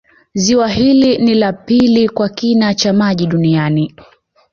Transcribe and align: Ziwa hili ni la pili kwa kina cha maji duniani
Ziwa 0.33 0.67
hili 0.69 1.17
ni 1.17 1.33
la 1.35 1.53
pili 1.53 2.09
kwa 2.09 2.29
kina 2.29 2.73
cha 2.73 2.93
maji 2.93 3.27
duniani 3.27 3.95